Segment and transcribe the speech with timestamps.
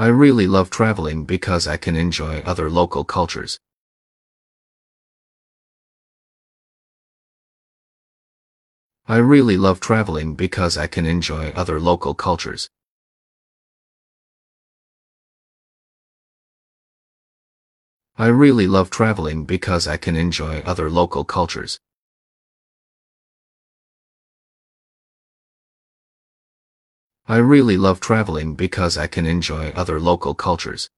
[0.00, 3.58] I really love traveling because I can enjoy other local cultures.
[9.08, 12.70] I really love traveling because I can enjoy other local cultures.
[18.16, 21.80] I really love traveling because I can enjoy other local cultures.
[27.30, 30.88] I really love traveling because I can enjoy other local cultures.